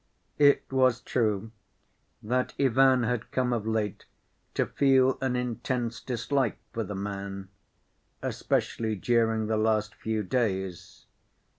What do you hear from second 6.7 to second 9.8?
for the man, especially during the